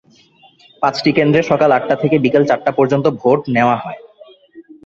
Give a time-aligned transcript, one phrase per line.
[0.81, 3.99] পাঁচটি কেন্দ্রে সকাল আটটা থেকে বিকেল চারটা পর্যন্ত ভোট নেওয়া হয়।